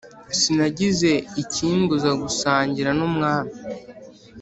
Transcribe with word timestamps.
Sinagize 0.39 1.11
ikimbuza 1.41 2.09
gusangira 2.21 2.89
n’umwami 2.97 3.55